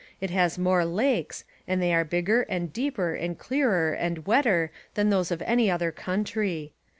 [0.19, 5.11] It has more lakes and they are bigger and deeper and clearer and wetter than
[5.11, 6.73] those of any other country.